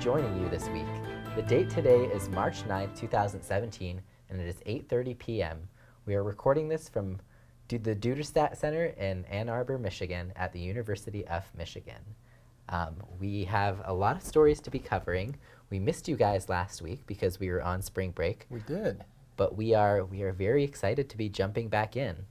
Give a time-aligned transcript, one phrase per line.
[0.00, 0.86] excited to be joining you this week.
[1.36, 5.68] The date today is March 9th, 2017, and it is 8:30 p.m.
[6.06, 7.18] We are recording this from
[7.68, 12.00] the Duderstadt Center in Ann Arbor, Michigan, at the University of Michigan.
[12.68, 15.36] Um, we have a lot of stories to be covering.
[15.70, 19.04] We missed you guys last week because we were on spring break, We did.
[19.36, 22.26] but we are we are very excited to be jumping back in.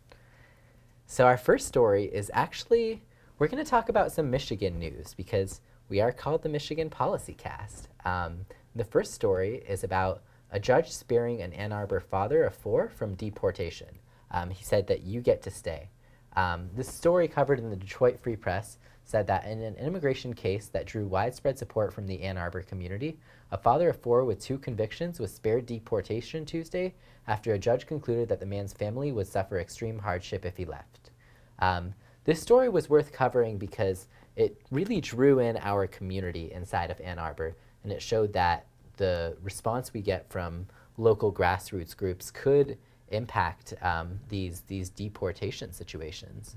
[1.06, 3.04] So our first story is actually
[3.38, 7.34] we're going to talk about some Michigan news because we are called the Michigan Policy
[7.34, 7.90] Cast.
[8.06, 10.22] Um, the first story is about
[10.52, 13.88] a judge sparing an Ann Arbor father of four from deportation.
[14.32, 15.90] Um, he said that you get to stay.
[16.36, 20.68] Um, this story covered in the Detroit Free Press said that in an immigration case
[20.68, 23.18] that drew widespread support from the Ann Arbor community,
[23.52, 26.94] a father of four with two convictions was spared deportation Tuesday
[27.28, 31.10] after a judge concluded that the man's family would suffer extreme hardship if he left.
[31.58, 34.08] Um, this story was worth covering because
[34.40, 39.36] it really drew in our community inside of Ann Arbor, and it showed that the
[39.44, 40.66] response we get from
[40.98, 42.78] local grassroots groups could
[43.10, 46.56] impact um, these these deportation situations.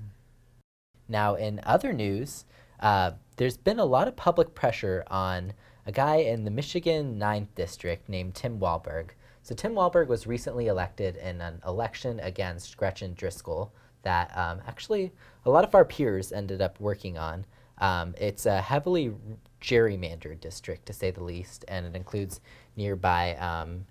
[1.09, 2.45] Now, in other news,
[2.79, 5.51] uh, there's been a lot of public pressure on
[5.85, 9.09] a guy in the Michigan 9th District named Tim Walberg.
[9.41, 13.73] So, Tim Walberg was recently elected in an election against Gretchen Driscoll
[14.03, 15.11] that um, actually
[15.45, 17.45] a lot of our peers ended up working on.
[17.79, 19.13] Um, it's a heavily
[19.61, 22.41] gerrymandered district, to say the least, and it includes
[22.75, 23.85] nearby um,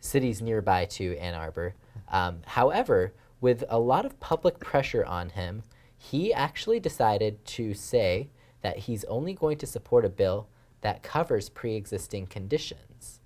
[0.00, 1.74] cities nearby to Ann Arbor.
[2.10, 5.62] Um, however, with a lot of public pressure on him,
[5.96, 8.28] he actually decided to say
[8.62, 10.48] that he's only going to support a bill
[10.80, 13.20] that covers pre existing conditions.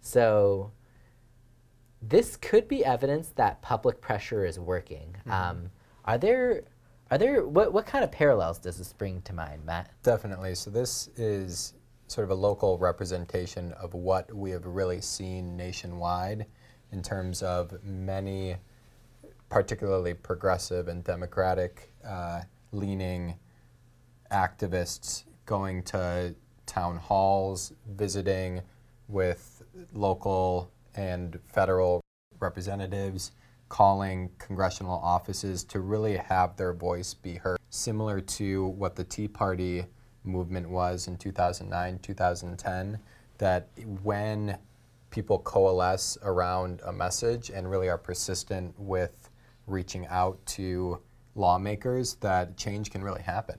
[0.00, 0.72] So,
[2.00, 5.16] this could be evidence that public pressure is working.
[5.28, 5.70] Um,
[6.04, 6.62] are there,
[7.10, 9.90] are there, what, what kind of parallels does this bring to mind, Matt?
[10.02, 10.54] Definitely.
[10.54, 11.74] So this is
[12.06, 16.46] sort of a local representation of what we have really seen nationwide
[16.92, 18.56] in terms of many,
[19.48, 23.34] particularly progressive and democratic uh, leaning
[24.32, 26.34] activists going to
[26.66, 28.60] town halls, visiting
[29.08, 32.00] with local and federal
[32.38, 33.32] representatives,
[33.70, 37.58] calling congressional offices to really have their voice be heard.
[37.70, 39.86] Similar to what the Tea Party
[40.24, 42.98] movement was in 2009, 2010,
[43.38, 43.68] that
[44.02, 44.58] when
[45.10, 49.30] people coalesce around a message and really are persistent with
[49.66, 51.00] reaching out to
[51.34, 53.56] lawmakers, that change can really happen.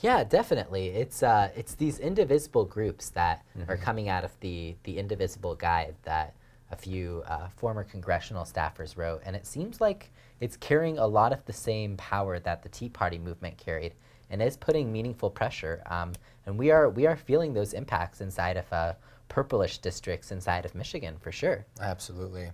[0.00, 0.88] Yeah, definitely.
[0.88, 5.94] It's uh, it's these indivisible groups that are coming out of the the indivisible guide
[6.02, 6.34] that
[6.74, 11.32] a few uh, former congressional staffers wrote, and it seems like it's carrying a lot
[11.32, 13.94] of the same power that the Tea Party movement carried,
[14.30, 15.82] and is putting meaningful pressure.
[15.86, 16.12] Um,
[16.46, 18.94] and we are we are feeling those impacts inside of uh,
[19.28, 21.64] purplish districts inside of Michigan for sure.
[21.80, 22.50] Absolutely.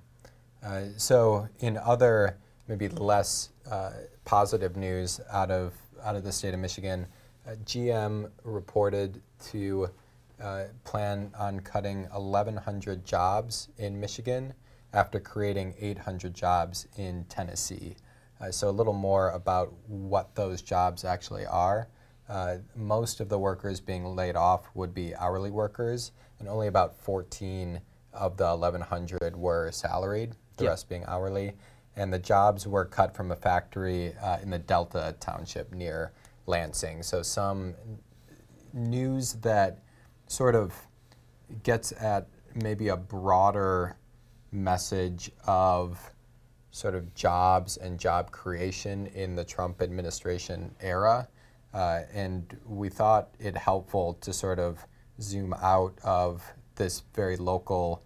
[0.63, 2.37] Uh, so, in other
[2.69, 3.93] maybe less uh,
[4.25, 5.73] positive news out of
[6.05, 7.07] out of the state of Michigan,
[7.47, 9.89] uh, GM reported to
[10.43, 14.55] uh, plan on cutting 1,100 jobs in Michigan
[14.93, 17.97] after creating 800 jobs in Tennessee.
[18.41, 21.89] Uh, so, a little more about what those jobs actually are.
[22.29, 26.97] Uh, most of the workers being laid off would be hourly workers, and only about
[26.97, 27.81] 14
[28.13, 30.71] of the 1,100 were salaried, the Yeah.
[30.71, 31.57] rest being hourly.
[31.97, 36.13] And the jobs were cut from a factory uh, in the Delta Township near
[36.47, 37.03] Lansing.
[37.03, 37.75] So, some
[38.73, 39.83] news that
[40.31, 40.73] sort of
[41.65, 43.97] gets at maybe a broader
[44.53, 46.13] message of
[46.71, 51.29] sort of jobs and job creation in the Trump administration era.
[51.75, 54.87] Uh, and we thought it helpful to sort of
[55.21, 56.45] zoom out of
[56.77, 58.05] this very local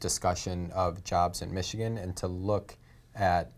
[0.00, 2.76] discussion of jobs in Michigan and to look
[3.14, 3.52] at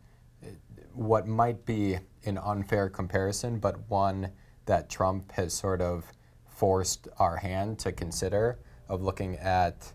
[0.92, 4.30] what might be an unfair comparison, but one
[4.66, 6.12] that Trump has sort of
[6.54, 8.58] forced our hand to consider
[8.88, 9.92] of looking at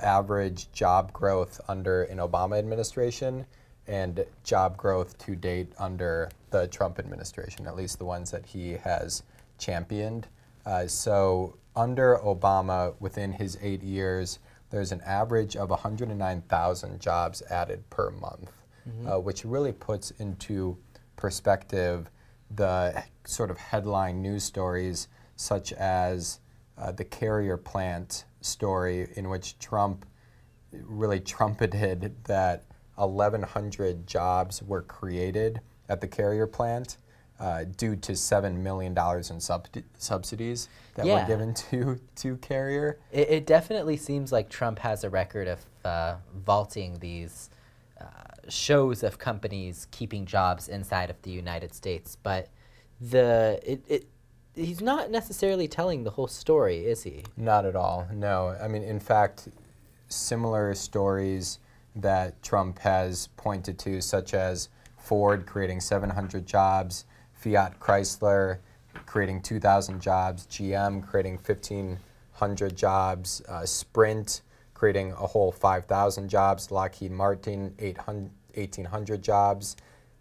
[0.00, 3.46] average job growth under an Obama administration
[3.86, 8.72] and job growth to date under the Trump administration, at least the ones that he
[8.72, 9.22] has
[9.58, 10.26] championed.
[10.64, 14.38] Uh, so, under Obama, within his eight years,
[14.70, 18.50] there's an average of 109,000 jobs added per month,
[19.06, 20.76] uh, which really puts into
[21.16, 22.10] perspective
[22.50, 26.40] the sort of headline news stories, such as
[26.78, 30.06] uh, the carrier plant story, in which Trump
[30.72, 32.64] really trumpeted that
[32.96, 36.96] 1,100 jobs were created at the carrier plant.
[37.40, 38.96] uh, due to $7 million
[39.28, 39.66] in sub-
[39.98, 41.20] subsidies that Yeah.
[41.20, 43.00] were given to, to Carrier.
[43.10, 47.50] It, it definitely seems like Trump has a record of uh, vaulting these
[48.00, 48.04] uh,
[48.48, 52.50] shows of companies keeping jobs inside of the United States, but
[53.00, 54.06] the it, it
[54.54, 57.24] he's not necessarily telling the whole story, is he?
[57.36, 58.06] Not at all.
[58.12, 58.56] No.
[58.60, 59.48] I mean, in fact,
[60.08, 61.58] similar stories
[61.96, 67.04] that Trump has pointed to, such as Ford creating 700 jobs,
[67.34, 68.58] Fiat Chrysler
[69.06, 74.40] creating 2,000 jobs, GM creating 1,500 jobs, uh, Sprint
[74.72, 79.76] creating a whole 5,000 jobs, Lockheed Martin 1,800 jobs,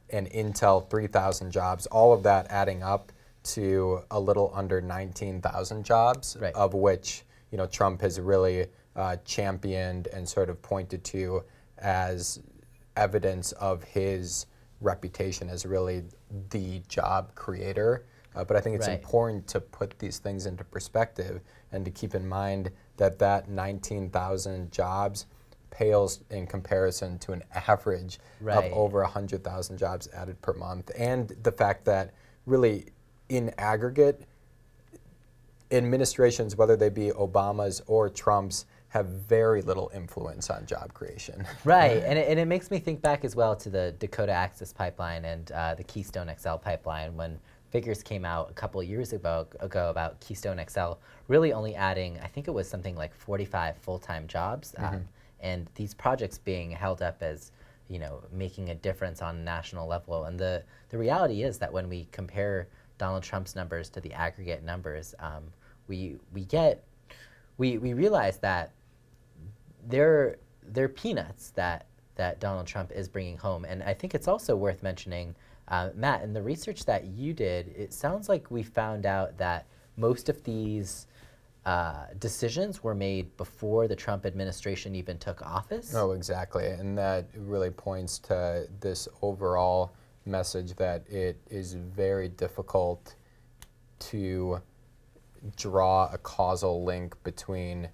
[0.09, 1.85] and Intel 3,000 jobs.
[1.87, 3.11] All of that adding up
[3.43, 6.53] to a little under 19,000 jobs, Right.
[6.55, 11.43] of which you know Trump has really uh, championed and sort of pointed to
[11.79, 12.39] as
[12.95, 14.45] evidence of his
[14.81, 16.03] reputation as really
[16.49, 18.05] the job creator.
[18.35, 18.97] Uh, but I think it's Right.
[18.99, 21.41] important to put these things into perspective
[21.71, 25.25] and to keep in mind that that 19,000 jobs
[25.69, 28.57] pales in comparison to an average Right.
[28.57, 30.91] of over 100,000 jobs added per month.
[30.97, 32.13] And the fact that
[32.45, 32.91] really
[33.29, 34.21] in aggregate,
[35.71, 41.43] administrations, whether they be Obama's or Trump's, have very little influence on job creation.
[41.65, 44.71] Right, and it, and it makes me think back as well to the Dakota Access
[44.71, 47.39] Pipeline and uh, the Keystone XL pipeline when
[47.71, 50.93] figures came out a couple of years ago, ago about Keystone XL
[51.27, 55.03] really only adding, I think it was something like 45 full-time jobs, um,
[55.39, 57.51] and these projects being held up as
[57.89, 60.25] you know making a difference on a national level.
[60.25, 62.67] And the the reality is that when we compare
[62.97, 65.43] Donald Trump's numbers to the aggregate numbers, um,
[65.87, 66.83] we we get
[67.57, 68.71] we we realize that
[69.87, 74.55] they're they're peanuts that that Donald Trump is bringing home, and I think it's also
[74.55, 75.35] worth mentioning,
[75.67, 79.65] uh, Matt, in the research that you did, it sounds like we found out that
[79.97, 81.07] most of these
[81.65, 85.93] uh, decisions were made before the Trump administration even took office.
[85.95, 86.67] Oh, exactly.
[86.67, 89.93] And that really points to this overall
[90.25, 93.15] message that it is very difficult
[93.99, 94.61] to
[95.57, 97.89] draw a causal link between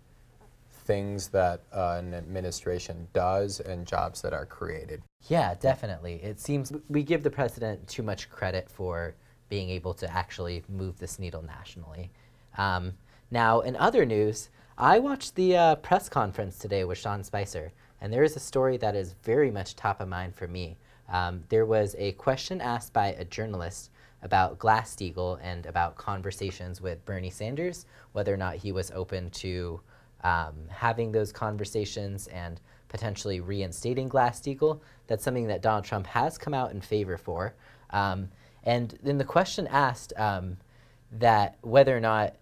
[0.72, 5.02] things that uh, an administration does and jobs that are created.
[5.28, 6.16] Yeah, definitely.
[6.24, 9.16] It seems we give the president too much credit for
[9.50, 12.12] being able to actually move this needle nationally.
[12.58, 12.94] Um,
[13.32, 17.72] now, in other news, I watched the uh, press conference today with Sean Spicer,
[18.02, 20.78] and there is a story that is very much top of mind for me.
[21.12, 23.92] Um, there was a question asked by a journalist
[24.22, 29.80] about Glass-Steagall and about conversations with Bernie Sanders, whether or not he was open to
[30.24, 32.60] um, having those conversations and
[32.90, 34.80] potentially reinstating Glass-Steagall.
[35.08, 37.54] That's something that Donald Trump has come out in favor for.
[37.92, 38.30] Um,
[38.64, 40.58] and then the question asked um,
[41.14, 42.36] that whether or not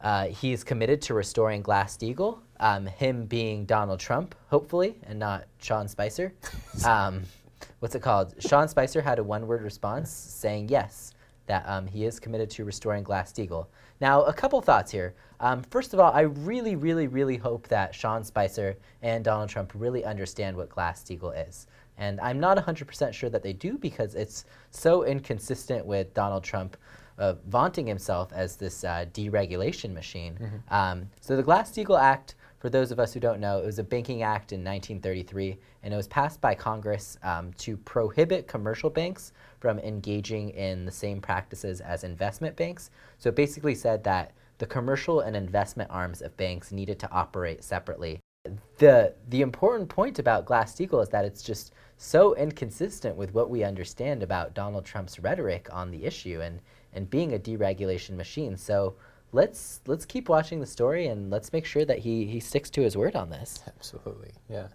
[0.00, 5.44] uh, he is committed to restoring Glass-Steagall, um, him being Donald Trump, hopefully, and not
[5.60, 6.32] Sean Spicer.
[7.84, 8.34] What's it called?
[8.38, 11.12] Sean Spicer had a one-word response saying yes,
[11.44, 13.66] that um, he is committed to restoring Glass-Steagall.
[14.00, 15.12] Now, a couple thoughts here.
[15.38, 19.72] Um, first of all, I really, really, really hope that Sean Spicer and Donald Trump
[19.74, 21.66] really understand what Glass-Steagall is.
[21.98, 26.78] And I'm not 100% sure that they do because it's so inconsistent with Donald Trump
[27.18, 30.38] uh, vaunting himself as this uh, deregulation machine.
[30.70, 32.34] Um, so the Glass-Steagall Act,
[32.64, 35.92] for those of us who don't know, it was a banking act in 1933, and
[35.92, 41.20] it was passed by Congress um, to prohibit commercial banks from engaging in the same
[41.20, 42.88] practices as investment banks.
[43.18, 47.62] So it basically said that the commercial and investment arms of banks needed to operate
[47.62, 48.18] separately.
[48.78, 53.62] The, the important point about Glass-Steagall is that it's just so inconsistent with what we
[53.62, 56.60] understand about Donald Trump's rhetoric on the issue and,
[56.94, 58.56] and being a deregulation machine.
[58.56, 58.94] So
[59.34, 62.82] let's, let's keep watching the story and let's make sure that he, he sticks to
[62.82, 63.62] his word on this.
[63.66, 64.68] Absolutely, yeah.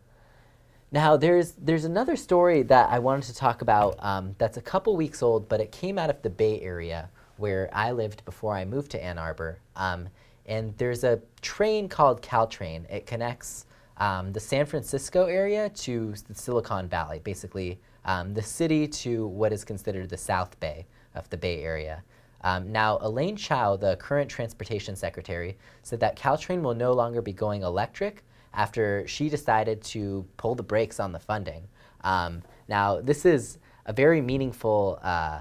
[0.91, 4.95] Now, there's, there's another story that I wanted to talk about um, that's a couple
[4.95, 8.65] weeks old, but it came out of the Bay Area where I lived before I
[8.65, 9.59] moved to Ann Arbor.
[9.75, 10.09] Um,
[10.45, 12.89] and there's a train called Caltrain.
[12.91, 13.65] It connects
[13.97, 19.53] um, the San Francisco area to the Silicon Valley, basically um, the city to what
[19.53, 20.85] is considered the South Bay
[21.15, 22.03] of the Bay Area.
[22.41, 27.33] Um, now, Elaine Chao, the current transportation secretary, said that Caltrain will no longer be
[27.33, 31.67] going electric after she decided to pull the brakes on the funding.
[32.01, 35.39] Um, now, this is a very meaningful, uh,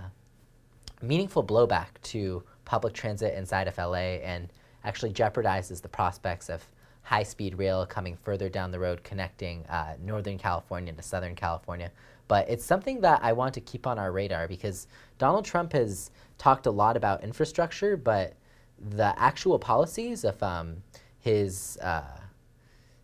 [1.00, 4.52] meaningful blowback to public transit inside of LA and
[4.84, 6.66] actually jeopardizes the prospects of
[7.02, 11.90] high-speed rail coming further down the road connecting uh, Northern California to Southern California.
[12.28, 14.86] but it's something that I want to keep on our radar because
[15.18, 18.34] Donald Trump has talked a lot about infrastructure, but
[18.78, 20.76] the actual policies of um,
[21.18, 22.20] his uh,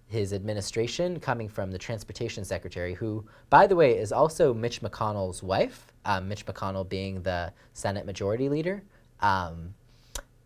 [0.07, 5.43] his administration coming from the transportation secretary, who, by the way, is also Mitch McConnell's
[5.43, 8.85] wife, um, Mitch McConnell being the Senate Majority Leader.
[9.21, 9.75] Um,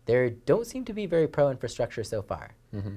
[0.05, 2.55] there don't seem to be very pro infrastructure so far.
[2.73, 2.95] Mm-hmm.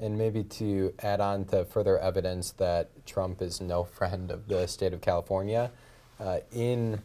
[0.00, 4.66] And maybe to add on to further evidence that Trump is no friend of the
[4.66, 5.70] state of California,
[6.18, 7.00] uh, in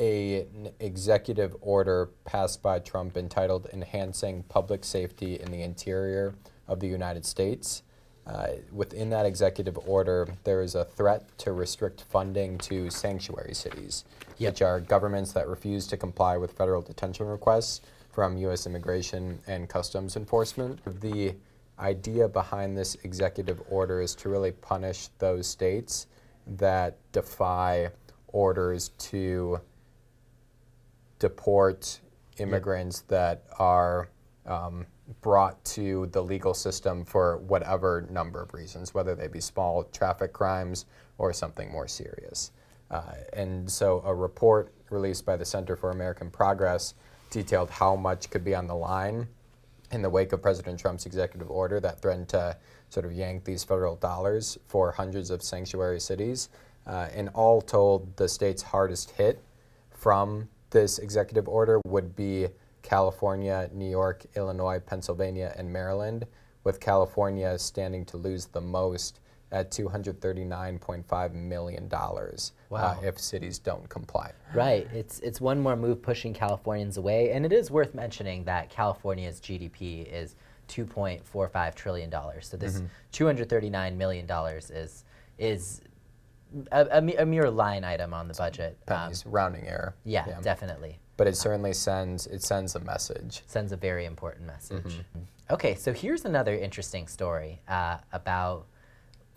[0.00, 6.34] a, an executive order passed by Trump entitled Enhancing Public Safety in the Interior
[6.66, 7.82] of the United States.
[8.26, 14.04] Uh, within that executive order, there is a threat to restrict funding to sanctuary cities,
[14.38, 14.52] Yep.
[14.52, 18.66] which are governments that refuse to comply with federal detention requests from U.S.
[18.66, 20.80] Immigration and Customs Enforcement.
[21.00, 21.34] The
[21.78, 26.06] idea behind this executive order is to really punish those states
[26.46, 27.90] that defy
[28.28, 29.60] orders to
[31.20, 32.00] deport
[32.38, 34.08] immigrants that are
[34.46, 34.86] um,
[35.20, 40.32] brought to the legal system for whatever number of reasons, whether they be small traffic
[40.32, 40.86] crimes
[41.18, 42.50] or something more serious.
[42.90, 46.94] Uh, and so a report released by the Center for American Progress
[47.30, 49.28] detailed how much could be on the line
[49.92, 52.56] in the wake of President Trump's executive order that threatened to
[52.88, 56.48] sort of yank these federal dollars for hundreds of sanctuary cities.
[56.86, 59.42] Uh, and all told, the states hardest hit
[59.90, 62.48] from this executive order would be
[62.82, 66.26] California, New York, Illinois, Pennsylvania, and Maryland,
[66.64, 69.20] with California standing to lose the most
[69.52, 74.30] at $239.5 million uh, if cities don't comply.
[74.54, 74.86] Right.
[74.94, 79.40] It's it's one more move pushing Californians away, and it is worth mentioning that California's
[79.40, 80.36] GDP is
[80.68, 82.46] 2.45 trillion dollars.
[82.48, 85.04] So this 239 million dollars is
[85.38, 85.80] is
[86.72, 88.78] a, a, a mere line item on the budget.
[88.88, 89.94] Um, rounding error.
[90.04, 90.98] yeah, definitely.
[91.16, 93.42] But it certainly sends it sends a message.
[93.46, 95.00] Sends a very important message.
[95.50, 98.66] Okay, so here's another interesting story uh, about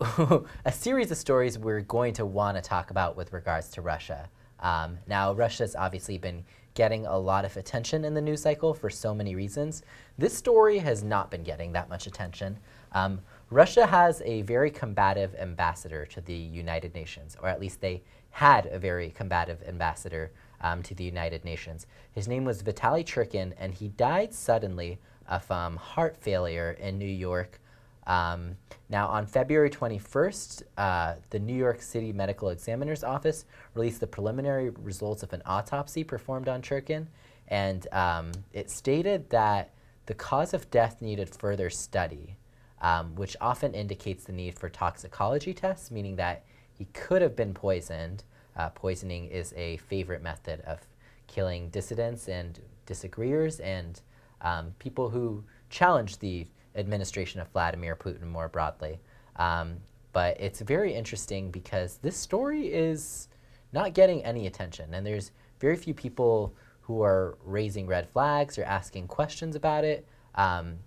[0.00, 4.28] a series of stories we're going to want to talk about with regards to Russia.
[4.60, 6.44] Um, now, Russia's obviously been
[6.74, 9.82] getting a lot of attention in the news cycle for so many reasons.
[10.18, 12.58] This story has not been getting that much attention.
[12.92, 18.02] Um, Russia has a very combative ambassador to the United Nations, or at least they
[18.30, 21.86] had a very combative ambassador um, to the United Nations.
[22.12, 24.98] His name was Vitaly Churkin, and he died suddenly
[25.28, 27.60] of um, heart failure in New York
[28.06, 28.56] um,
[28.88, 34.70] now, on February 21st, uh, the New York City Medical Examiner's Office released the preliminary
[34.70, 37.06] results of an autopsy performed on Churkin,
[37.48, 39.70] and um, it stated that
[40.06, 42.36] the cause of death needed further study,
[42.84, 47.54] um, which often indicates the need for toxicology tests, meaning that he could have been
[47.54, 48.24] poisoned.
[48.56, 50.80] Uh, poisoning is a favorite method of
[51.26, 54.02] killing dissidents and disagreeers and
[54.42, 59.00] um, people who challenge the administration of Vladimir Putin more broadly.
[59.36, 59.78] Um,
[60.12, 63.28] but it's very interesting because this story is
[63.72, 68.64] not getting any attention, and there's very few people who are raising red flags or
[68.64, 70.06] asking questions about it.
[70.34, 70.80] Um,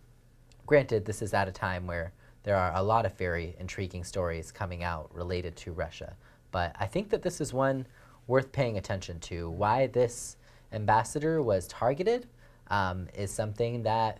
[0.67, 4.51] granted, this is at a time where there are a lot of very intriguing stories
[4.51, 6.15] coming out related to Russia,
[6.51, 7.87] but I think that this is one
[8.27, 9.49] worth paying attention to.
[9.49, 10.37] Why this
[10.71, 12.27] ambassador was targeted
[12.67, 14.19] um, is something that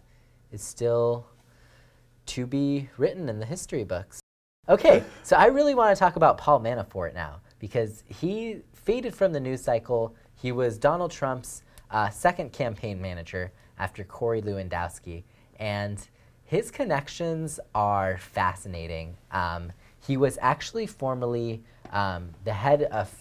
[0.52, 1.28] is still
[2.28, 4.20] to be written in the history books.
[4.70, 9.32] Okay, so I really want to talk about Paul Manafort now because he faded from
[9.34, 10.16] the news cycle.
[10.36, 15.24] He was Donald Trump's uh, second campaign manager after Corey Lewandowski,
[15.60, 16.08] and
[16.48, 19.16] his connections are fascinating.
[19.32, 19.72] Um,
[20.06, 21.62] he was actually formerly
[21.92, 23.14] um, the head of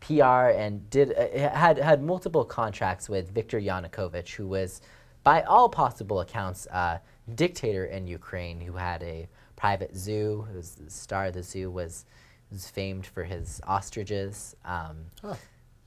[0.00, 4.80] PR and did uh, had had multiple contracts with Viktor Yanukovych, who was,
[5.22, 6.98] by all possible accounts, uh,
[7.34, 10.46] dictator in Ukraine who had a private zoo.
[10.56, 12.06] Was the star of the zoo was
[12.50, 14.56] was famed for his ostriches.
[14.64, 15.34] Um, Huh.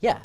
[0.00, 0.20] Yeah,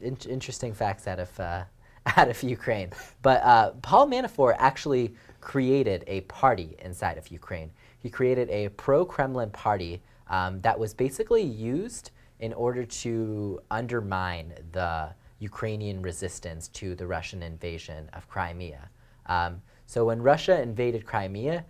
[0.00, 1.64] in- interesting facts out of uh,
[2.16, 2.90] out of Ukraine.
[3.22, 7.70] But uh, Paul Manafort actually created a party inside of Ukraine.
[7.98, 15.10] He created a pro-Kremlin party um, that was basically used in order to undermine the
[15.40, 18.88] Ukrainian resistance to the Russian invasion of Crimea.
[19.26, 21.64] Um, so when Russia invaded Crimea,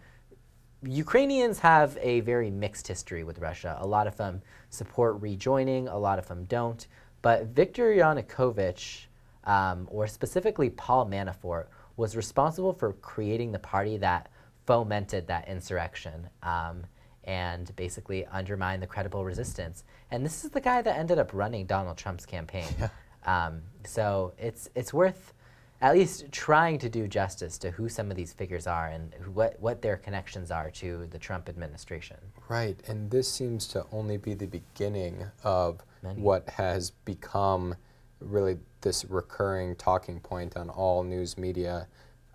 [0.84, 3.78] Ukrainians have a very mixed history with Russia.
[3.80, 6.86] A lot of them support rejoining, a lot of them don't.
[7.22, 9.06] But Viktor Yanukovych,
[9.44, 14.30] um, or specifically Paul Manafort, was responsible for creating the party that
[14.66, 16.28] fomented that insurrection.
[16.42, 16.84] Um,
[17.24, 19.84] and basically undermined the credible resistance.
[20.10, 22.66] And this is the guy that ended up running Donald Trump's campaign.
[22.78, 22.88] Yeah.
[23.24, 25.32] Um, so it's it's worth
[25.80, 29.30] at least trying to do justice to who some of these figures are and who,
[29.30, 32.16] what what their connections are to the Trump administration.
[32.48, 36.20] Right, and this seems to only be the beginning of Many.
[36.20, 37.76] what has become
[38.18, 41.86] really this recurring talking point on all news media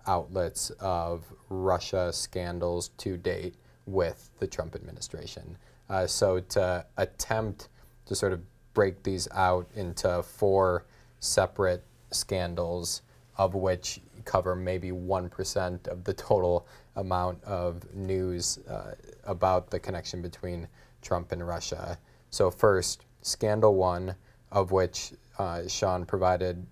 [0.06, 3.54] outlets of Russia scandals to date
[3.86, 5.56] with the Trump administration.
[5.88, 7.68] Uh, so to attempt
[8.06, 8.40] to sort of
[8.74, 10.84] break these out into four
[11.20, 13.02] separate scandals,
[13.36, 20.20] of which cover maybe 1% of the total amount of news uh, about the connection
[20.20, 20.68] between
[21.02, 21.98] Trump and Russia.
[22.30, 24.14] So, first, scandal one,
[24.52, 26.66] of which uh, Sean provided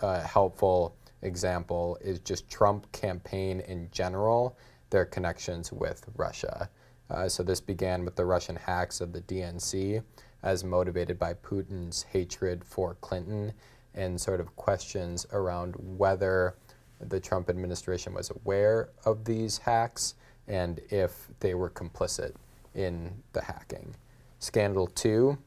[0.00, 4.56] a helpful example, is just Trump campaign in general,
[4.90, 6.68] their connections with Russia.
[7.10, 10.02] Uh, so, this began with the Russian hacks of the DNC
[10.42, 13.52] as motivated by Putin's hatred for Clinton
[13.94, 16.56] and sort of questions around whether
[17.00, 20.14] the Trump administration was aware of these hacks
[20.48, 22.34] and if they were complicit
[22.74, 23.94] in the hacking.
[24.38, 25.38] Scandal two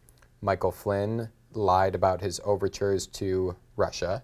[0.41, 4.24] Michael Flynn lied about his overtures to Russia.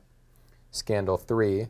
[0.72, 1.68] Scandal three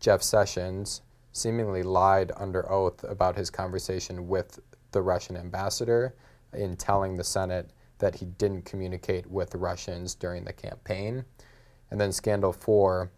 [0.00, 4.60] Jeff Sessions seemingly lied under oath about his conversation with
[4.92, 6.14] the Russian ambassador
[6.52, 11.24] in telling the Senate that he didn't communicate with Russians during the campaign.
[11.90, 13.10] And then Scandal 4,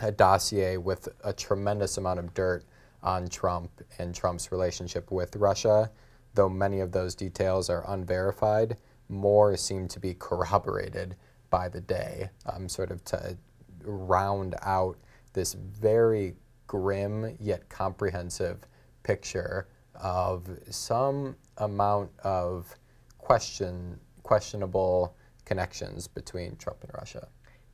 [0.00, 2.64] a dossier with a tremendous amount of dirt
[3.02, 5.90] on Trump and Trump's relationship with Russia.
[6.34, 8.76] Though many of those details are unverified,
[9.08, 11.16] more seem to be corroborated
[11.50, 13.36] by the day, um, sort of to
[13.84, 14.96] round out
[15.32, 16.34] this very
[16.66, 18.66] grim yet comprehensive
[19.02, 22.74] picture of some amount of
[23.18, 27.28] question, questionable connections between Trump and Russia.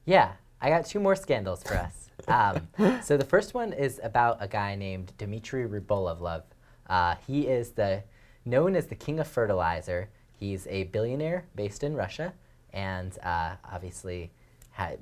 [0.04, 1.98] Yeah, I got two more scandals for us.
[2.28, 2.68] Um,
[3.02, 6.44] so the first one is about a guy named Dmitry Rybolovlev.
[6.87, 8.04] Uh, he is the
[8.44, 10.09] known as the king of fertilizer.
[10.42, 12.33] He's a billionaire based in Russia,
[12.72, 14.33] and uh, obviously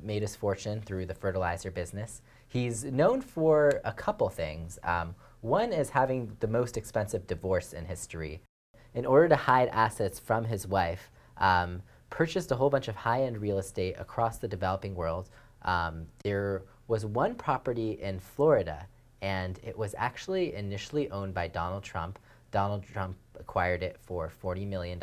[0.02, 2.20] made his fortune through the fertilizer business.
[2.46, 4.78] He's known for a couple things.
[4.84, 8.42] Um, one is having the most expensive divorce in history.
[8.92, 13.38] In order to hide assets from his wife, um, purchased a whole bunch of high-end
[13.38, 15.30] real estate across the developing world.
[15.62, 18.86] Um, there was one property in Florida,
[19.22, 22.18] and it was actually initially owned by Donald Trump.
[22.50, 25.02] Donald Trump acquired it for $40 million.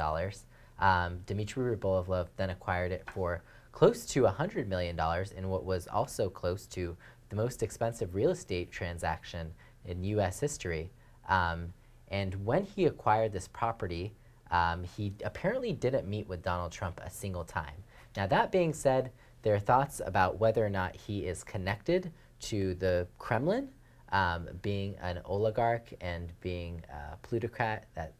[0.79, 4.99] Um, Dmitry Rybolovlev then acquired it for close to $100 million
[5.35, 6.95] in what was also close to
[7.29, 9.53] the most expensive real estate transaction
[9.85, 10.39] in U.S.
[10.39, 10.91] history.
[11.27, 11.73] Um,
[12.09, 14.13] and when he acquired this property,
[14.51, 17.83] um, he apparently didn't meet with Donald Trump a single time.
[18.15, 22.75] Now, that being said, there are thoughts about whether or not he is connected to
[22.75, 23.69] the Kremlin,
[24.11, 28.13] um, being an oligarch and being a plutocrat that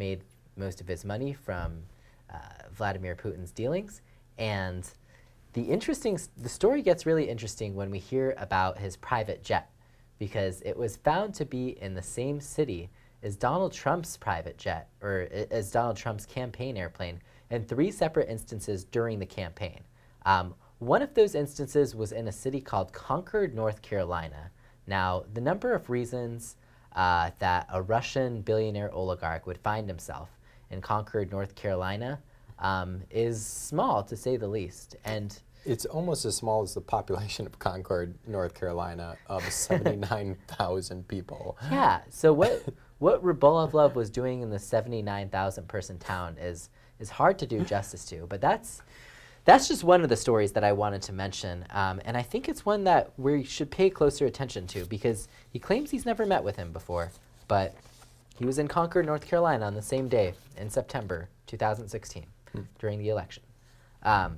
[0.00, 0.20] made
[0.56, 1.82] most of his money from
[2.32, 2.38] uh,
[2.72, 4.02] Vladimir Putin's dealings.
[4.38, 4.82] And
[5.52, 9.70] the interesting, the story gets really interesting when we hear about his private jet,
[10.18, 12.90] because it was found to be in the same city
[13.22, 18.84] as Donald Trump's private jet or as Donald Trump's campaign airplane in three separate instances
[18.84, 19.80] during the campaign.
[20.24, 24.50] Um, one of those instances was in a city called Concord, North Carolina.
[24.86, 26.56] Now, the number of reasons
[26.94, 30.28] uh, that a Russian billionaire oligarch would find himself
[30.70, 32.20] in Concord, North Carolina
[32.58, 34.96] um, is small to say the least.
[35.04, 41.58] And it's almost as small as the population of Concord, North Carolina, of 79,000 people.
[41.70, 42.00] Yeah.
[42.08, 42.64] So what
[42.98, 48.04] what Rybolovlev was doing in the 79,000 person town is is hard to do justice
[48.06, 48.26] to.
[48.28, 48.82] But that's
[49.50, 52.48] that's just one of the stories that I wanted to mention, um, and I think
[52.48, 56.44] it's one that we should pay closer attention to because he claims he's never met
[56.44, 57.10] with him before,
[57.48, 57.74] but
[58.38, 62.60] he was in Concord, North Carolina, on the same day in September 2016 hmm.
[62.78, 63.42] during the election.
[64.04, 64.36] Um,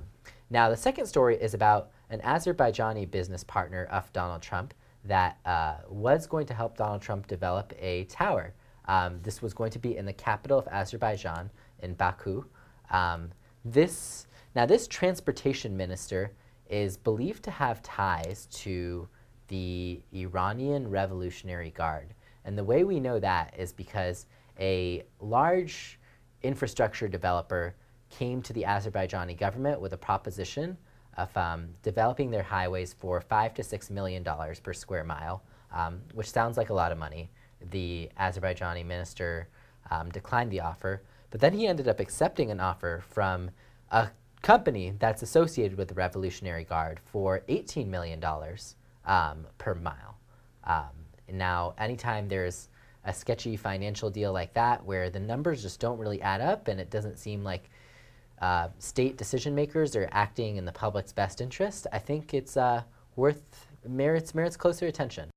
[0.49, 4.73] now, the second story is about an Azerbaijani business partner of Donald Trump
[5.05, 8.51] that uh, was going to help Donald Trump develop a tower.
[8.85, 11.51] Um, this was going to be in the capital of Azerbaijan,
[11.83, 12.45] in Baku.
[12.89, 13.29] Um,
[13.63, 16.31] this now, this transportation minister
[16.69, 19.07] is believed to have ties to
[19.47, 22.13] the Iranian Revolutionary Guard.
[22.45, 24.27] And the way we know that is because
[24.59, 25.99] a large
[26.43, 27.75] infrastructure developer
[28.09, 30.77] came to the Azerbaijani government with a proposition
[31.17, 36.01] of um, developing their highways for five to six million dollars per square mile, um,
[36.13, 37.29] which sounds like a lot of money.
[37.71, 39.47] The Azerbaijani minister
[39.89, 41.03] um, declined the offer.
[41.29, 43.49] But then he ended up accepting an offer from
[43.91, 44.09] a
[44.43, 48.23] company that's associated with the Revolutionary Guard for $18 million
[49.05, 50.17] um, per mile.
[50.65, 50.91] Um,
[51.31, 52.69] now, anytime there's
[53.05, 56.79] a sketchy financial deal like that where the numbers just don't really add up and
[56.79, 57.69] it doesn't seem like
[58.41, 62.83] uh, state decision makers are acting in the public's best interest, I think it's uh,
[63.15, 65.29] worth merits merits closer attention.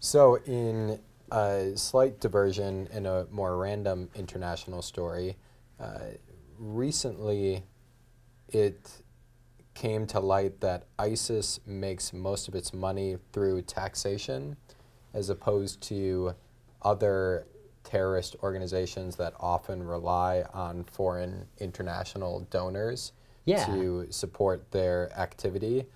[0.00, 0.98] So, in
[1.30, 5.36] a slight diversion in a more random international story,
[5.78, 5.98] uh,
[6.58, 7.64] recently
[8.48, 8.90] it
[9.74, 14.56] came to light that ISIS makes most of its money through taxation
[15.12, 16.34] as opposed to
[16.82, 17.46] other
[17.82, 23.12] terrorist organizations that often rely on foreign international donors
[23.44, 23.66] Yeah.
[23.66, 25.86] to support their activity.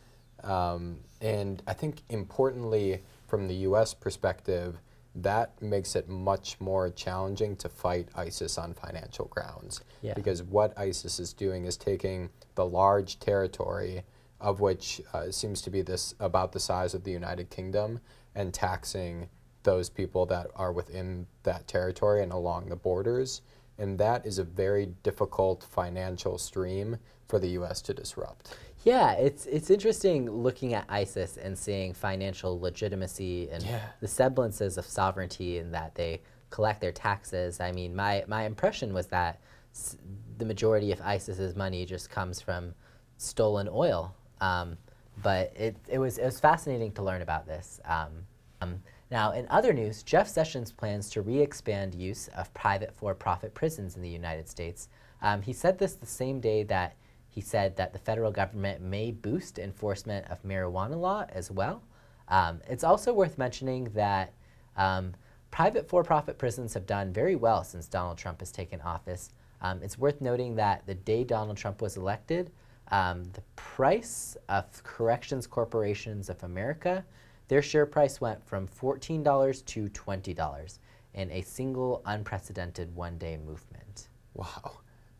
[0.44, 4.78] Um, and I think importantly, from the US perspective,
[5.22, 9.80] that makes it much more challenging to fight ISIS on financial grounds.
[10.02, 10.14] Yeah.
[10.14, 14.02] Because what ISIS is doing is taking the large territory,
[14.40, 18.00] of which uh, seems to be this about the size of the United Kingdom,
[18.34, 19.28] and taxing
[19.64, 23.42] those people that are within that territory and along the borders.
[23.78, 27.82] And that is a very difficult financial stream for the U.S.
[27.82, 28.56] to disrupt.
[28.84, 33.80] Yeah, it's it's interesting looking at ISIS and seeing financial legitimacy and Yeah.
[34.00, 37.60] the semblances of sovereignty in that they collect their taxes.
[37.60, 39.40] I mean, my my impression was that
[39.74, 39.96] s-
[40.38, 42.74] the majority of ISIS's money just comes from
[43.16, 44.14] stolen oil.
[44.40, 44.78] Um,
[45.22, 47.80] but it, it was it was fascinating to learn about this.
[47.84, 48.26] Um,
[48.60, 53.96] um, now, in other news, Jeff Sessions plans to re-expand use of private for-profit prisons
[53.96, 54.88] in the United States.
[55.22, 56.94] Um, he said this the same day that
[57.38, 61.84] he said that the federal government may boost enforcement of marijuana law as well.
[62.26, 64.32] Um, it's also worth mentioning that
[64.76, 65.14] um,
[65.52, 69.30] private for-profit prisons have done very well since Donald Trump has taken office.
[69.60, 72.50] Um, it's worth noting that the day Donald Trump was elected,
[72.90, 77.04] um, the price of Corrections Corporations of America,
[77.46, 80.78] their share price went from $14 to $20
[81.14, 84.08] in a single unprecedented one-day movement.
[84.34, 84.72] Wow.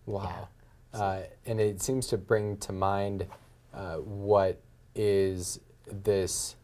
[0.07, 0.48] Wow.
[0.98, 3.26] Uh, and it seems to bring to mind
[3.74, 4.61] uh, what
[4.94, 6.56] is this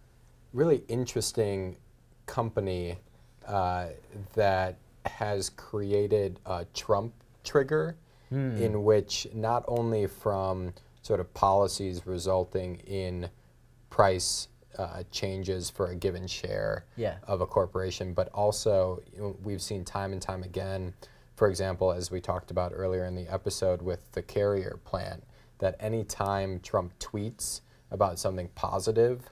[0.52, 1.76] really interesting
[2.26, 2.96] company
[3.46, 3.86] uh,
[4.34, 7.12] that has created a Trump
[7.44, 7.96] trigger,
[8.30, 13.28] in which not only from sort of policies resulting in
[13.90, 17.18] price uh, changes for a given share Yeah.
[17.28, 20.94] of a corporation, but also you know, we've seen time and time again,
[21.36, 25.22] for example, as we talked about earlier in the episode with the carrier plan,
[25.58, 29.22] that anytime Trump tweets about something positive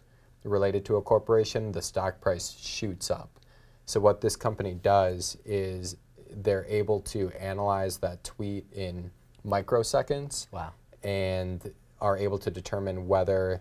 [0.45, 3.39] related to a corporation, the stock price shoots up.
[3.87, 5.97] So what this company does is
[6.31, 9.11] they're able to analyze that tweet in
[9.47, 10.73] microseconds Wow.
[11.03, 13.61] and are able to determine whether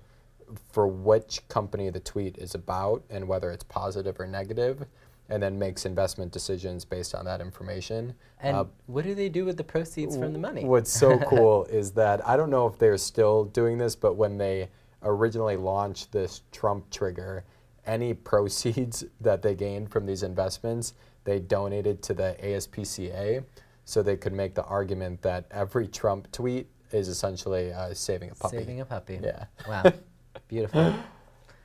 [0.72, 4.86] for which company the tweet is about and whether it's positive or negative
[5.32, 8.14] and then makes investment decisions based on that information.
[8.42, 10.66] And Uh, what do they do with the proceeds from the money?
[10.66, 14.38] What's so cool is that I don't know if they're still doing this, but when
[14.38, 14.70] they
[15.04, 17.46] originally launched this Trump trigger,
[17.86, 23.44] any proceeds that they gained from these investments, they donated to the ASPCA
[23.86, 28.36] so they could make the argument that every Trump tweet is essentially uh, saving a
[28.36, 28.58] puppy.
[28.58, 29.20] Saving a puppy.
[29.24, 29.46] Yeah.
[29.68, 29.84] Wow.
[30.50, 30.94] Beautiful.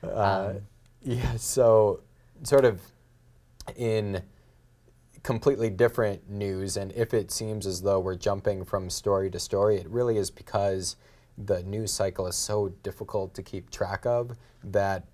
[0.01, 0.61] Uh, Um,
[1.01, 2.01] yeah, so
[2.43, 2.79] sort of
[3.75, 4.21] in
[5.23, 9.77] completely different news, and if it seems as though we're jumping from story to story,
[9.77, 10.95] it really is because
[11.37, 15.05] the news cycle is so difficult to keep track of that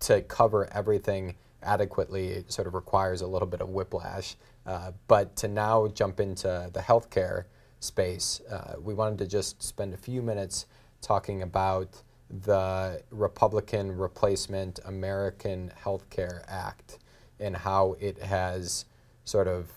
[0.00, 4.36] to cover everything adequately it sort of requires a little bit of whiplash.
[4.66, 7.44] Uh, but to now jump into the healthcare
[7.80, 10.66] space, uh, we wanted to just spend a few minutes
[11.00, 12.02] talking about
[12.44, 16.98] the Republican Replacement American Healthcare Act
[17.40, 18.84] and how it has
[19.24, 19.70] sort of,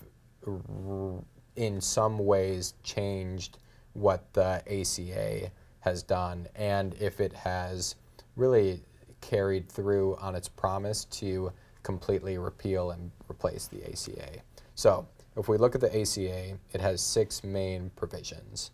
[1.56, 3.58] in some ways, changed
[3.94, 5.50] what the ACA
[5.80, 7.94] has done and if it has
[8.36, 8.82] really
[9.20, 14.40] carried through on its promise to completely repeal and replace the ACA.
[14.74, 18.70] So, if we look at the ACA, it has six main provisions.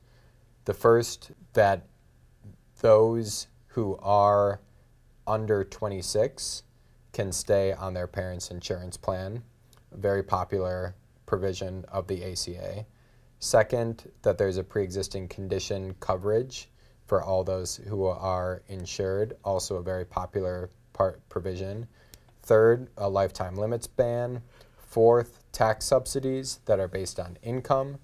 [0.64, 1.86] The first, that
[2.80, 4.60] those who are
[5.26, 6.62] under 26
[7.12, 9.42] can stay on their parents' insurance plan,
[9.92, 10.94] a very popular
[11.26, 12.86] provision of the ACA.
[13.38, 16.68] Second, that there's a pre existing condition coverage
[17.06, 21.86] for all those who are insured, also a very popular part provision.
[22.42, 24.42] Third, a lifetime limits ban.
[24.76, 27.98] Fourth, tax subsidies that are based on income.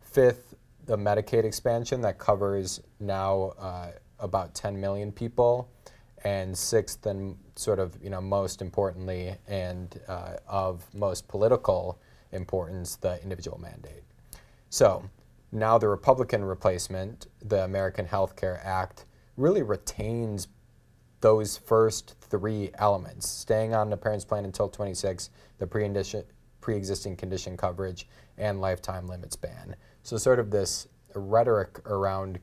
[0.00, 0.54] Fifth,
[0.86, 5.70] the Medicaid expansion that covers now uh, about 10 million people.
[6.24, 11.98] And sixth, and sort of you know most importantly, and uh, of most political
[12.32, 14.02] importance, the individual mandate.
[14.70, 15.08] So
[15.52, 20.48] now the Republican replacement, the American Health Care Act, really retains
[21.20, 27.56] those first three elements staying on the parent's plan until 26, the pre existing condition
[27.56, 29.74] coverage, and lifetime limits ban.
[30.02, 32.38] So, sort of this rhetoric around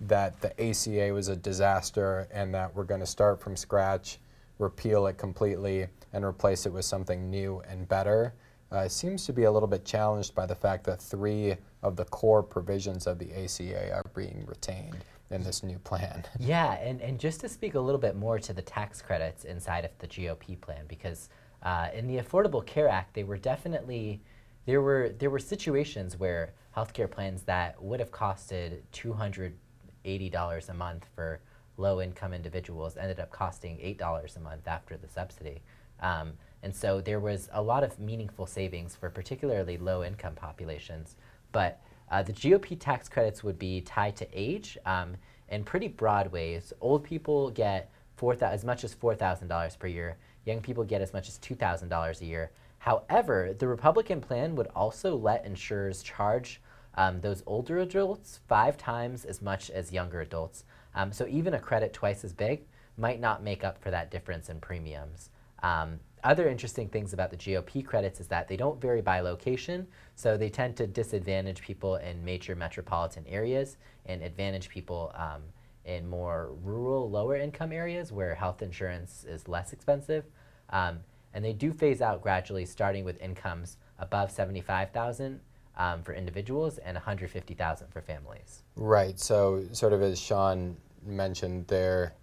[0.00, 4.18] that the ACA was a disaster and that we're going to start from scratch,
[4.58, 8.34] repeal it completely, and replace it with something new and better.
[8.72, 12.04] Uh, seems to be a little bit challenged by the fact that three of the
[12.06, 16.24] core provisions of the ACA are being retained in this new plan.
[16.38, 19.84] Yeah, and, and just to speak a little bit more to the tax credits inside
[19.84, 21.28] of the GOP plan, because
[21.62, 24.22] uh, in the Affordable Care Act, they were definitely
[24.66, 29.56] there were there were situations where healthcare plans that would have costed two hundred
[30.04, 31.40] eighty dollars a month for
[31.76, 35.62] low income individuals ended up costing eight dollars a month after the subsidy.
[36.00, 36.32] Um,
[36.62, 41.16] and so there was a lot of meaningful savings for particularly low income populations.
[41.52, 45.16] But uh, the GOP tax credits would be tied to age um,
[45.48, 46.72] in pretty broad ways.
[46.80, 50.16] Old people get four as much as $4,000 per year.
[50.44, 52.50] Young people get as much as $2,000 a year.
[52.78, 56.60] However, the Republican plan would also let insurers charge
[56.94, 60.64] um, those older adults five times as much as younger adults.
[60.94, 64.48] Um, so even a credit twice as big might not make up for that difference
[64.48, 65.30] in premiums.
[65.62, 69.86] Um, other interesting things about the GOP credits is that they don't vary by location,
[70.16, 75.42] so they tend to disadvantage people in major metropolitan areas and advantage people um,
[75.84, 80.24] in more rural, lower income areas where health insurance is less expensive.
[80.70, 81.00] Um,
[81.32, 85.40] and they do phase out gradually, starting with incomes above 75,000
[85.80, 88.62] um, for individuals and 150,000 for families.
[88.76, 89.18] Right.
[89.18, 92.14] So, sort of as Sean mentioned, there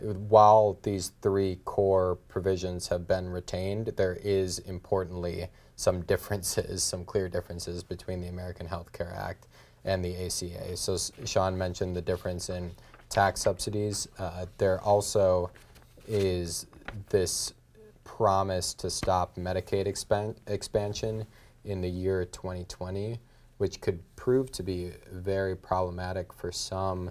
[0.00, 5.46] while these three core provisions have been retained, there is importantly
[5.76, 9.46] some differences, some clear differences between the American Health Care Act
[9.84, 10.76] and the ACA.
[10.76, 12.72] So Sean mentioned the difference in
[13.10, 14.08] tax subsidies.
[14.18, 15.50] Uh, there also
[16.08, 16.66] is
[17.10, 17.52] this
[18.04, 21.26] promise to stop Medicaid expan- expansion
[21.64, 23.18] in the year 2020,
[23.58, 27.10] which could prove to be very problematic for some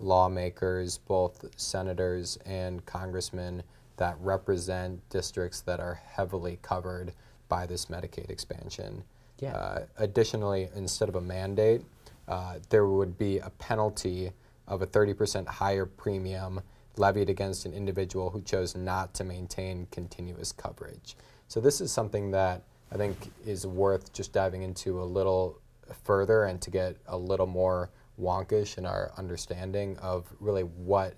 [0.00, 3.62] lawmakers, both senators and congressmen,
[3.96, 7.12] that represent districts that are heavily covered
[7.48, 9.02] by this Medicaid expansion.
[9.40, 9.56] Yeah.
[9.56, 11.82] Uh, additionally, instead of a mandate,
[12.28, 14.30] uh, there would be a penalty
[14.66, 16.60] of a 30% higher premium
[16.96, 21.16] levied against an individual who chose not to maintain continuous coverage.
[21.46, 25.60] So, this is something that I think is worth just diving into a little
[26.04, 31.14] further and to get a little more wonkish in our understanding of really what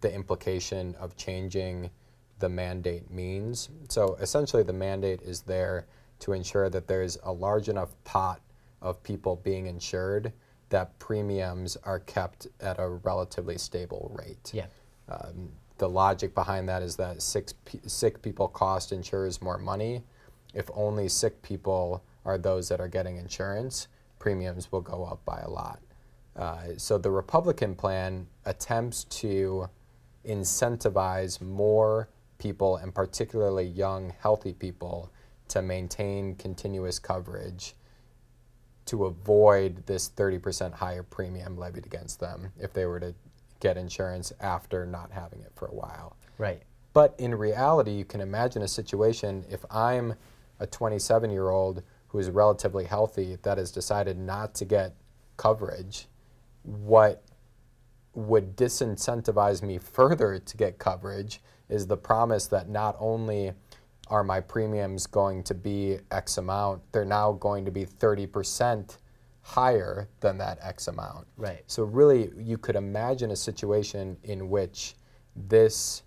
[0.00, 1.90] the implication of changing
[2.38, 3.68] the mandate means.
[3.88, 5.86] So essentially, the mandate is there
[6.20, 8.40] to ensure that there's a large enough pot
[8.80, 10.32] of people being insured
[10.70, 14.52] that premiums are kept at a relatively stable rate.
[14.54, 14.66] Yeah.
[15.08, 17.48] Um, the logic behind that is that sick,
[17.86, 20.02] sick people cost insurers more money.
[20.54, 25.40] If only sick people are those that are getting insurance, premiums will go up by
[25.40, 25.80] a lot.
[26.36, 29.68] Uh, so the Republican plan attempts to
[30.26, 32.08] incentivize more
[32.38, 35.10] people, and particularly young, healthy people,
[35.48, 37.74] to maintain continuous coverage
[38.86, 43.14] to avoid this 30% higher premium levied against them if they were to
[43.60, 46.16] get insurance after not having it for a while.
[46.38, 46.62] Right.
[46.92, 50.14] But in reality, you can imagine a situation if I'm
[50.60, 54.94] a 27 year old who is relatively healthy that has decided not to get
[55.36, 56.06] coverage
[56.62, 57.24] what
[58.14, 63.52] would disincentivize me further to get coverage is the promise that not only
[64.08, 68.98] are my premiums going to be X amount, they're now going to be 30%
[69.42, 71.26] higher than that X amount.
[71.36, 71.62] Right.
[71.68, 74.96] So, really, you could imagine a situation in which
[75.36, 76.02] this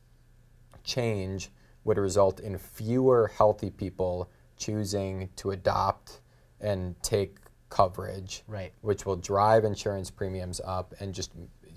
[0.84, 1.50] change
[1.86, 4.30] would result in fewer healthy people
[4.64, 6.22] choosing to adopt
[6.62, 7.38] and take
[7.70, 8.72] coverage, right.
[8.82, 11.32] which will drive insurance premiums up and just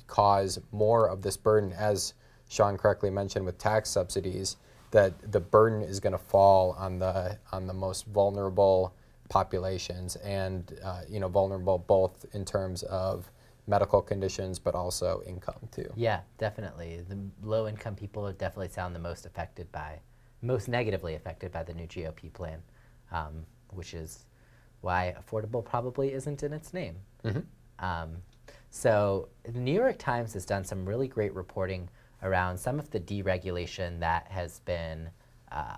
[0.07, 2.15] cause more of this burden, as
[2.49, 4.57] Sean correctly mentioned with tax subsidies,
[4.93, 8.95] that the burden is going to fall on the on the most vulnerable
[9.29, 13.29] populations and uh, you know vulnerable both in terms of
[13.67, 15.91] medical conditions but also income too.
[15.97, 17.01] Yeah, definitely.
[17.09, 19.99] The low income people definitely sound the most affected by
[20.43, 22.63] most negatively affected by the new GOP plan.
[23.13, 24.27] Um, which is
[24.81, 26.97] why affordable probably isn't in its name.
[27.79, 28.17] Um,
[28.71, 31.89] so the New York Times has done some really great reporting
[32.23, 35.09] around some of the deregulation that has been
[35.53, 35.75] uh,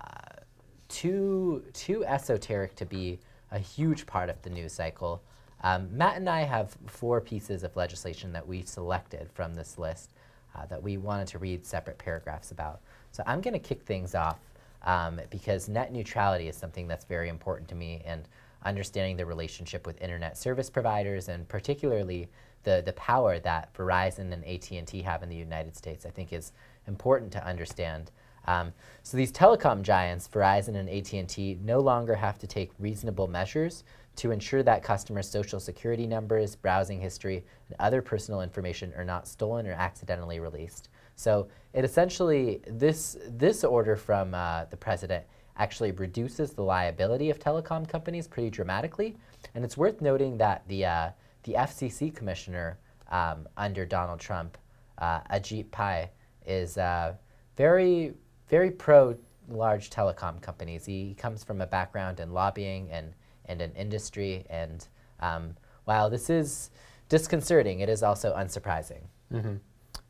[0.87, 3.19] too too esoteric to be
[3.51, 5.21] a huge part of the news cycle.
[5.61, 10.13] Um, Matt and I have four pieces of legislation that we selected from this list
[10.55, 12.81] uh, that we wanted to read separate paragraphs about.
[13.11, 14.39] So I'm going to kick things off
[14.83, 18.27] um, because net neutrality is something that's very important to me and
[18.63, 22.27] understanding the relationship with internet service providers and particularly
[22.63, 26.51] the, the power that Verizon and AT&T have in the United States I think is
[26.87, 28.11] important to understand.
[28.47, 33.83] Um, so these telecom giants, Verizon and AT&T, no longer have to take reasonable measures
[34.15, 39.27] to ensure that customers' social security numbers, browsing history, and other personal information are not
[39.27, 40.89] stolen or accidentally released.
[41.19, 45.25] So it essentially, this, this order from uh, the president
[45.57, 49.17] actually reduces the liability of telecom companies pretty dramatically.
[49.53, 51.09] And it's worth noting that the, uh,
[51.43, 52.79] the FCC commissioner
[53.11, 54.57] um, under Donald Trump,
[54.97, 56.09] uh, Ajit Pai,
[56.45, 57.15] is uh,
[57.57, 58.13] very,
[58.47, 59.17] very pro
[59.49, 60.85] large telecom companies.
[60.85, 64.45] He, comes from a background in lobbying and, and in industry.
[64.49, 64.87] And
[65.19, 66.69] um, while this is
[67.09, 69.01] disconcerting, it is also unsurprising.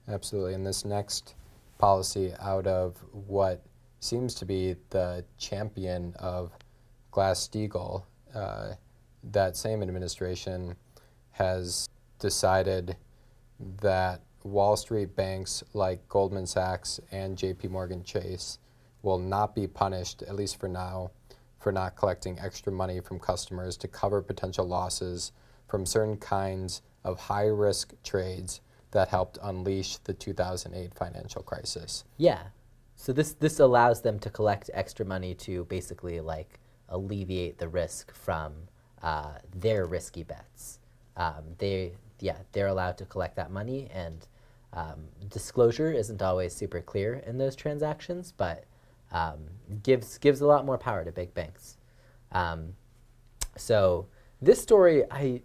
[0.10, 0.56] Absolutely.
[0.56, 1.36] And this next
[1.78, 3.64] policy out of what
[4.00, 6.52] seems to be the champion of
[7.12, 8.74] Glass-Steagall, uh,
[9.32, 10.76] that same administration
[11.32, 12.98] has decided
[13.82, 18.58] that Wall Street banks like Goldman Sachs and JP Morgan Chase
[19.02, 21.12] will not be punished, at least for now,
[21.60, 25.34] for not collecting extra money from customers to cover potential losses
[25.68, 32.04] from certain kinds of high risk trades that helped unleash the 2008 financial crisis.
[32.18, 32.42] Yeah.
[32.96, 38.14] So this this allows them to collect extra money to basically like alleviate the risk
[38.14, 38.54] from
[39.02, 40.80] uh, their risky bets.
[41.16, 44.28] Um, they yeah they're allowed to collect that money and
[44.74, 48.66] um, disclosure isn't always super clear in those transactions, but
[49.12, 49.40] um,
[49.82, 51.78] gives gives a lot more power to big banks.
[52.32, 52.74] Um,
[53.58, 54.08] so
[54.42, 55.42] this story, I,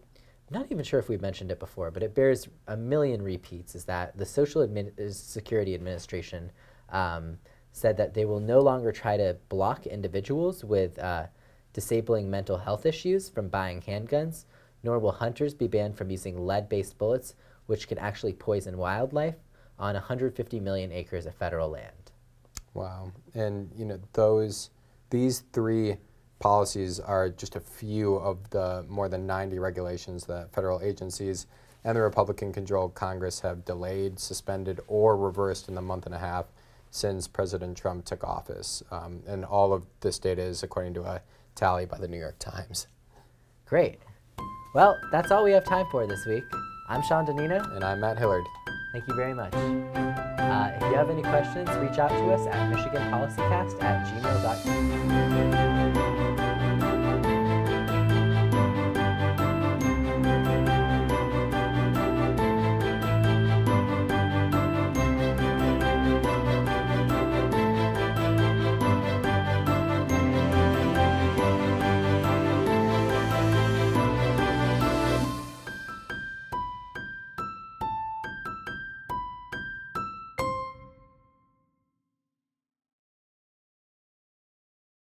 [0.54, 3.74] not even sure if we've mentioned it before, but it bears a million repeats.
[3.74, 6.50] Is that the Social uh, Security Administration
[6.90, 7.38] um,
[7.72, 11.26] said that they will no longer try to block individuals with uh,
[11.72, 14.44] disabling mental health issues from buying handguns,
[14.82, 17.34] nor will hunters be banned from using lead-based bullets,
[17.66, 19.36] which can actually poison wildlife
[19.78, 22.12] on 150 million acres of federal land.
[22.74, 23.12] Wow.
[23.34, 24.70] And you know, those
[25.10, 25.96] these three
[26.38, 31.46] policies are just a few of the more than 90 regulations that federal agencies
[31.84, 36.18] and the Republican controlled Congress have delayed, suspended, or reversed in the month and a
[36.18, 36.46] half
[36.90, 38.82] since President Trump took office.
[38.90, 41.20] Um, and all of this data is according to a
[41.54, 42.86] tally by the New York Times.
[43.66, 43.98] Great.
[44.74, 46.44] Well, that's all we have time for this week.
[46.88, 47.74] I'm Sean Donino.
[47.74, 48.44] And I'm Matt Hillard.
[48.92, 49.54] Thank you very much.
[49.54, 56.13] Uh, if you have any questions, reach out to us at michiganpolicycast at gmail.com.